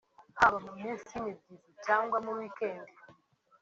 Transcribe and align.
haba 0.39 0.57
mu 0.65 0.71
minsi 0.81 1.07
y’imibyizi 1.11 1.71
cyangwa 1.85 2.17
muri 2.25 2.37
wikendi 2.41 2.93